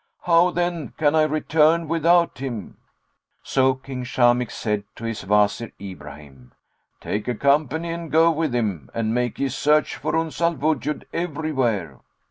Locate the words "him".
2.39-2.77, 8.55-8.89